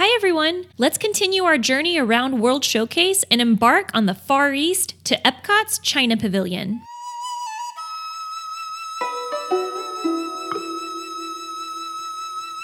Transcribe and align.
Hi, 0.00 0.14
everyone! 0.14 0.66
Let's 0.78 0.96
continue 0.96 1.42
our 1.42 1.58
journey 1.58 1.98
around 1.98 2.40
World 2.40 2.64
Showcase 2.64 3.24
and 3.32 3.40
embark 3.40 3.90
on 3.94 4.06
the 4.06 4.14
Far 4.14 4.54
East 4.54 4.94
to 5.06 5.16
Epcot's 5.22 5.80
China 5.80 6.16
Pavilion. 6.16 6.80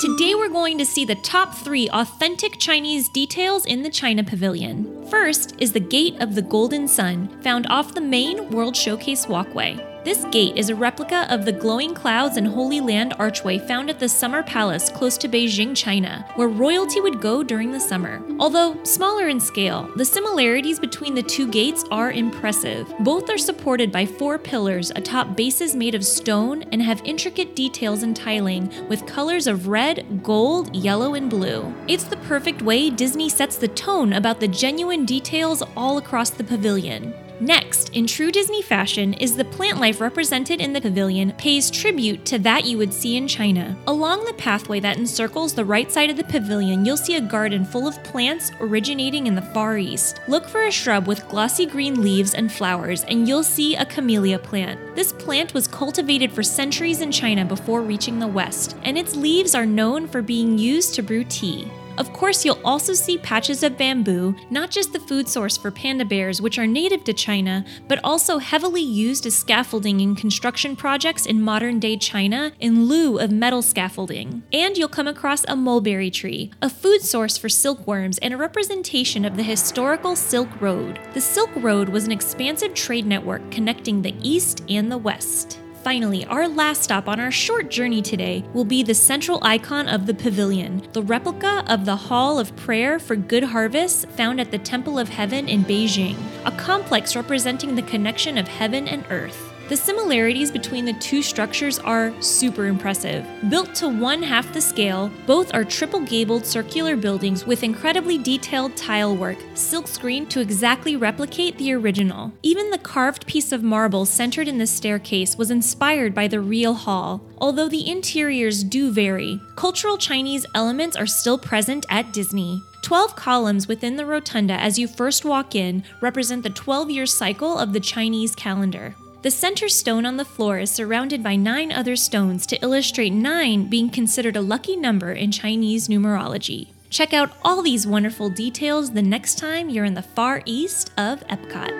Today 0.00 0.34
we're 0.36 0.48
going 0.48 0.78
to 0.78 0.86
see 0.86 1.04
the 1.04 1.16
top 1.16 1.54
three 1.54 1.90
authentic 1.90 2.58
Chinese 2.58 3.10
details 3.10 3.66
in 3.66 3.82
the 3.82 3.90
China 3.90 4.24
Pavilion. 4.24 5.06
First 5.08 5.54
is 5.58 5.72
the 5.72 5.80
Gate 5.80 6.18
of 6.22 6.34
the 6.34 6.40
Golden 6.40 6.88
Sun, 6.88 7.42
found 7.42 7.66
off 7.66 7.92
the 7.92 8.00
main 8.00 8.48
World 8.48 8.74
Showcase 8.74 9.28
walkway. 9.28 9.76
This 10.08 10.24
gate 10.30 10.56
is 10.56 10.70
a 10.70 10.74
replica 10.74 11.26
of 11.30 11.44
the 11.44 11.52
glowing 11.52 11.92
clouds 11.92 12.38
and 12.38 12.46
Holy 12.46 12.80
Land 12.80 13.12
archway 13.18 13.58
found 13.58 13.90
at 13.90 13.98
the 13.98 14.08
Summer 14.08 14.42
Palace 14.42 14.88
close 14.88 15.18
to 15.18 15.28
Beijing, 15.28 15.76
China, 15.76 16.26
where 16.36 16.48
royalty 16.48 16.98
would 17.02 17.20
go 17.20 17.42
during 17.42 17.72
the 17.72 17.78
summer. 17.78 18.22
Although 18.40 18.82
smaller 18.84 19.28
in 19.28 19.38
scale, 19.38 19.86
the 19.96 20.06
similarities 20.06 20.80
between 20.80 21.14
the 21.14 21.22
two 21.22 21.46
gates 21.46 21.84
are 21.90 22.10
impressive. 22.10 22.90
Both 23.00 23.28
are 23.28 23.36
supported 23.36 23.92
by 23.92 24.06
four 24.06 24.38
pillars 24.38 24.90
atop 24.96 25.36
bases 25.36 25.76
made 25.76 25.94
of 25.94 26.06
stone 26.06 26.62
and 26.72 26.80
have 26.80 27.02
intricate 27.04 27.54
details 27.54 28.02
and 28.02 28.16
tiling 28.16 28.72
with 28.88 29.04
colors 29.04 29.46
of 29.46 29.68
red, 29.68 30.22
gold, 30.22 30.74
yellow, 30.74 31.12
and 31.16 31.28
blue. 31.28 31.70
It's 31.86 32.04
the 32.04 32.16
perfect 32.16 32.62
way 32.62 32.88
Disney 32.88 33.28
sets 33.28 33.56
the 33.56 33.68
tone 33.68 34.14
about 34.14 34.40
the 34.40 34.48
genuine 34.48 35.04
details 35.04 35.62
all 35.76 35.98
across 35.98 36.30
the 36.30 36.44
pavilion. 36.44 37.12
Next, 37.40 37.90
in 37.94 38.08
true 38.08 38.32
Disney 38.32 38.62
fashion, 38.62 39.14
is 39.14 39.36
the 39.36 39.44
plant 39.44 39.78
life 39.78 40.00
represented 40.00 40.60
in 40.60 40.72
the 40.72 40.80
pavilion 40.80 41.32
pays 41.38 41.70
tribute 41.70 42.24
to 42.26 42.38
that 42.40 42.64
you 42.64 42.76
would 42.78 42.92
see 42.92 43.16
in 43.16 43.28
China. 43.28 43.76
Along 43.86 44.24
the 44.24 44.32
pathway 44.32 44.80
that 44.80 44.98
encircles 44.98 45.54
the 45.54 45.64
right 45.64 45.90
side 45.90 46.10
of 46.10 46.16
the 46.16 46.24
pavilion, 46.24 46.84
you'll 46.84 46.96
see 46.96 47.14
a 47.14 47.20
garden 47.20 47.64
full 47.64 47.86
of 47.86 48.02
plants 48.02 48.50
originating 48.60 49.28
in 49.28 49.36
the 49.36 49.42
Far 49.42 49.78
East. 49.78 50.20
Look 50.26 50.48
for 50.48 50.64
a 50.64 50.70
shrub 50.70 51.06
with 51.06 51.28
glossy 51.28 51.64
green 51.64 52.02
leaves 52.02 52.34
and 52.34 52.50
flowers, 52.50 53.04
and 53.04 53.28
you'll 53.28 53.44
see 53.44 53.76
a 53.76 53.86
camellia 53.86 54.40
plant. 54.40 54.96
This 54.96 55.12
plant 55.12 55.54
was 55.54 55.68
cultivated 55.68 56.32
for 56.32 56.42
centuries 56.42 57.00
in 57.00 57.12
China 57.12 57.44
before 57.44 57.82
reaching 57.82 58.18
the 58.18 58.26
West, 58.26 58.76
and 58.82 58.98
its 58.98 59.14
leaves 59.14 59.54
are 59.54 59.66
known 59.66 60.08
for 60.08 60.22
being 60.22 60.58
used 60.58 60.94
to 60.96 61.02
brew 61.02 61.22
tea. 61.22 61.70
Of 61.98 62.12
course, 62.12 62.44
you'll 62.44 62.60
also 62.64 62.94
see 62.94 63.18
patches 63.18 63.64
of 63.64 63.76
bamboo, 63.76 64.36
not 64.50 64.70
just 64.70 64.92
the 64.92 65.00
food 65.00 65.28
source 65.28 65.56
for 65.56 65.72
panda 65.72 66.04
bears, 66.04 66.40
which 66.40 66.56
are 66.56 66.66
native 66.66 67.02
to 67.04 67.12
China, 67.12 67.64
but 67.88 67.98
also 68.04 68.38
heavily 68.38 68.82
used 68.82 69.26
as 69.26 69.34
scaffolding 69.34 69.98
in 69.98 70.14
construction 70.14 70.76
projects 70.76 71.26
in 71.26 71.42
modern 71.42 71.80
day 71.80 71.96
China 71.96 72.52
in 72.60 72.84
lieu 72.84 73.18
of 73.18 73.32
metal 73.32 73.62
scaffolding. 73.62 74.44
And 74.52 74.78
you'll 74.78 74.88
come 74.88 75.08
across 75.08 75.44
a 75.48 75.56
mulberry 75.56 76.10
tree, 76.10 76.52
a 76.62 76.70
food 76.70 77.02
source 77.02 77.36
for 77.36 77.48
silkworms 77.48 78.18
and 78.18 78.32
a 78.32 78.36
representation 78.36 79.24
of 79.24 79.36
the 79.36 79.42
historical 79.42 80.14
Silk 80.14 80.60
Road. 80.60 81.00
The 81.14 81.20
Silk 81.20 81.50
Road 81.56 81.88
was 81.88 82.04
an 82.04 82.12
expansive 82.12 82.74
trade 82.74 83.06
network 83.06 83.50
connecting 83.50 84.02
the 84.02 84.14
East 84.22 84.62
and 84.68 84.90
the 84.90 84.98
West. 84.98 85.57
Finally, 85.88 86.26
our 86.26 86.46
last 86.46 86.82
stop 86.82 87.08
on 87.08 87.18
our 87.18 87.30
short 87.30 87.70
journey 87.70 88.02
today 88.02 88.44
will 88.52 88.66
be 88.66 88.82
the 88.82 88.92
central 88.92 89.38
icon 89.40 89.88
of 89.88 90.04
the 90.04 90.12
pavilion, 90.12 90.86
the 90.92 91.02
replica 91.02 91.64
of 91.66 91.86
the 91.86 91.96
Hall 91.96 92.38
of 92.38 92.54
Prayer 92.56 92.98
for 92.98 93.16
Good 93.16 93.42
Harvests 93.42 94.04
found 94.14 94.38
at 94.38 94.50
the 94.50 94.58
Temple 94.58 94.98
of 94.98 95.08
Heaven 95.08 95.48
in 95.48 95.64
Beijing, 95.64 96.18
a 96.44 96.50
complex 96.50 97.16
representing 97.16 97.74
the 97.74 97.80
connection 97.80 98.36
of 98.36 98.46
heaven 98.46 98.86
and 98.86 99.02
earth. 99.08 99.47
The 99.68 99.76
similarities 99.76 100.50
between 100.50 100.86
the 100.86 100.94
two 100.94 101.20
structures 101.20 101.78
are 101.78 102.14
super 102.22 102.68
impressive. 102.68 103.26
Built 103.50 103.74
to 103.76 103.88
one 103.90 104.22
half 104.22 104.50
the 104.54 104.62
scale, 104.62 105.10
both 105.26 105.52
are 105.52 105.62
triple 105.62 106.00
gabled 106.00 106.46
circular 106.46 106.96
buildings 106.96 107.44
with 107.44 107.62
incredibly 107.62 108.16
detailed 108.16 108.74
tile 108.78 109.14
work, 109.14 109.36
silkscreened 109.52 110.30
to 110.30 110.40
exactly 110.40 110.96
replicate 110.96 111.58
the 111.58 111.74
original. 111.74 112.32
Even 112.42 112.70
the 112.70 112.78
carved 112.78 113.26
piece 113.26 113.52
of 113.52 113.62
marble 113.62 114.06
centered 114.06 114.48
in 114.48 114.56
the 114.56 114.66
staircase 114.66 115.36
was 115.36 115.50
inspired 115.50 116.14
by 116.14 116.28
the 116.28 116.40
real 116.40 116.72
hall. 116.72 117.20
Although 117.36 117.68
the 117.68 117.90
interiors 117.90 118.64
do 118.64 118.90
vary, 118.90 119.38
cultural 119.54 119.98
Chinese 119.98 120.46
elements 120.54 120.96
are 120.96 121.06
still 121.06 121.36
present 121.36 121.84
at 121.90 122.10
Disney. 122.14 122.62
12 122.80 123.14
columns 123.16 123.68
within 123.68 123.96
the 123.96 124.06
rotunda 124.06 124.54
as 124.54 124.78
you 124.78 124.88
first 124.88 125.26
walk 125.26 125.54
in 125.54 125.84
represent 126.00 126.42
the 126.42 126.48
12 126.48 126.88
year 126.88 127.04
cycle 127.04 127.58
of 127.58 127.74
the 127.74 127.80
Chinese 127.80 128.34
calendar. 128.34 128.94
The 129.28 129.32
center 129.32 129.68
stone 129.68 130.06
on 130.06 130.16
the 130.16 130.24
floor 130.24 130.58
is 130.58 130.70
surrounded 130.70 131.22
by 131.22 131.36
nine 131.36 131.70
other 131.70 131.96
stones 131.96 132.46
to 132.46 132.56
illustrate 132.62 133.12
nine 133.12 133.68
being 133.68 133.90
considered 133.90 134.36
a 134.36 134.40
lucky 134.40 134.74
number 134.74 135.12
in 135.12 135.32
Chinese 135.32 135.86
numerology. 135.86 136.68
Check 136.88 137.12
out 137.12 137.36
all 137.42 137.60
these 137.60 137.86
wonderful 137.86 138.30
details 138.30 138.92
the 138.92 139.02
next 139.02 139.36
time 139.36 139.68
you're 139.68 139.84
in 139.84 139.92
the 139.92 140.00
far 140.00 140.40
east 140.46 140.92
of 140.96 141.20
Epcot. 141.28 141.77